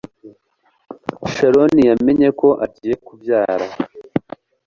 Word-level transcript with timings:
Sharon 1.33 1.73
yamenye 1.89 2.29
ko 2.39 2.47
agiye 2.65 2.95
kubyara. 3.05 3.67